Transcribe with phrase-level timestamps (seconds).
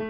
[0.00, 0.06] Olá!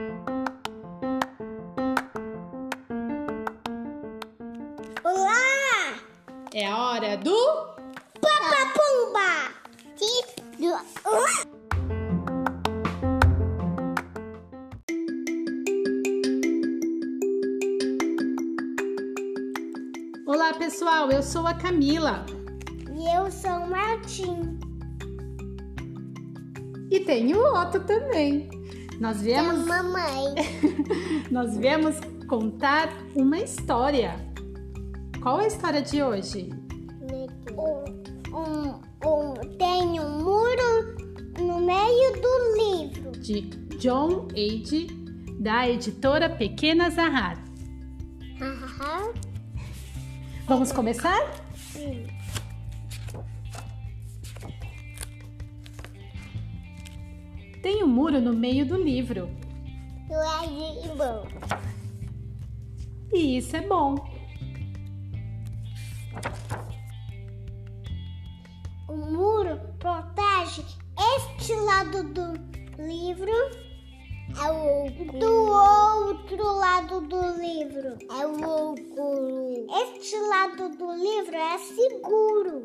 [6.53, 7.35] É a hora do.
[8.21, 9.49] Papapumba!
[20.27, 22.27] Olá, pessoal, eu sou a Camila
[22.95, 24.59] E eu sou o Martim.
[26.91, 28.58] e tem o Otto também.
[29.01, 30.35] Nós viemos, mamãe.
[31.31, 31.97] nós viemos
[32.27, 34.17] contar uma história.
[35.23, 36.51] Qual é a história de hoje?
[37.53, 40.97] Um, um, um, tem um muro
[41.39, 43.13] no meio do livro.
[43.13, 43.43] De
[43.79, 44.89] John Age,
[45.39, 47.39] da editora Pequena Zahar.
[48.41, 49.13] Hahaha.
[50.47, 51.21] Vamos começar?
[51.55, 52.07] Sim.
[57.69, 59.29] Tem um muro no meio do livro.
[60.11, 61.29] É bom.
[63.13, 63.95] E isso é bom.
[68.89, 70.65] O muro protege
[71.15, 72.33] este lado do
[72.83, 79.67] livro é o do outro lado do livro é o ogro.
[79.83, 82.65] Este lado do livro é seguro.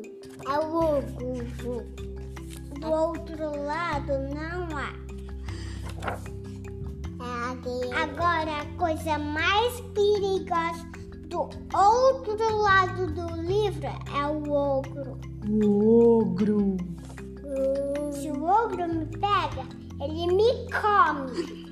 [0.50, 2.13] É o ogro.
[2.84, 4.92] Do outro lado não há.
[8.02, 10.86] Agora a coisa mais perigosa
[11.28, 15.18] do outro lado do livro é o ogro.
[15.48, 16.76] O ogro.
[18.12, 19.66] Se o ogro me pega,
[20.02, 21.64] ele me come.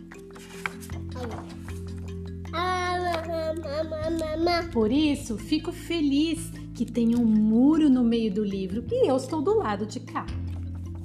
[4.73, 9.43] Por isso, fico feliz que tem um muro no meio do livro e eu estou
[9.43, 10.25] do lado de cá.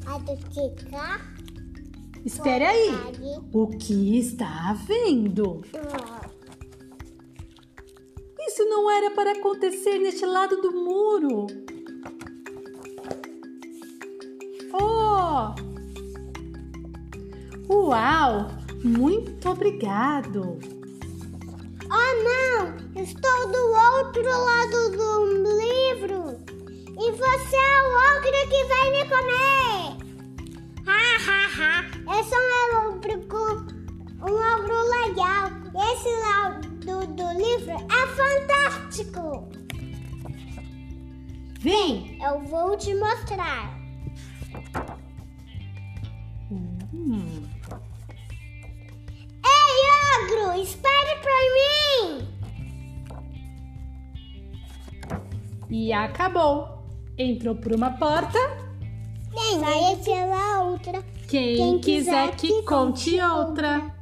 [0.07, 1.19] A do que cá?
[2.25, 2.91] Espere aí.
[3.51, 5.61] O que está havendo?
[8.39, 11.47] Isso não era para acontecer neste lado do muro.
[14.73, 15.53] Oh!
[17.69, 18.47] Uau!
[18.83, 20.57] Muito obrigado!
[21.83, 22.77] Oh não!
[23.03, 23.63] Estou do
[23.97, 25.25] outro lado do
[25.57, 26.37] livro!
[26.99, 27.97] E você é o
[34.27, 35.51] um ogro legal!
[35.91, 39.49] Esse lado do livro é fantástico!
[41.59, 42.17] Vem!
[42.23, 43.77] Eu vou te mostrar!
[46.51, 47.47] Hum,
[49.45, 49.77] Ei,
[50.23, 50.61] ogro!
[50.61, 52.27] Espere por mim!
[55.69, 56.85] e acabou.
[57.17, 58.37] Entrou por uma porta.
[59.59, 61.03] Vai pela outra.
[61.27, 63.96] Quem, quiser que conte outra.